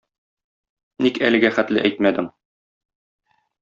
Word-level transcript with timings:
Ник 1.07 1.21
әлегә 1.29 1.53
хәтле 1.61 1.87
әйтмәдең? 1.87 2.35